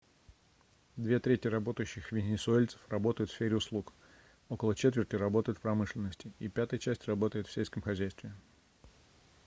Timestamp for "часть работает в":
6.79-7.51